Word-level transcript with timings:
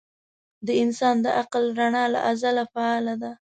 د 0.65 0.67
انسان 0.83 1.15
د 1.25 1.27
عقل 1.39 1.63
رڼا 1.79 2.05
له 2.13 2.19
ازله 2.31 2.63
فعاله 2.73 3.13
ده. 3.21 3.29